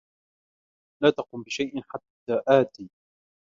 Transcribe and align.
لا 1.03 1.09
تقم 1.09 1.43
بشيء 1.43 1.81
حتى 1.81 2.03
آتي. 2.47 2.89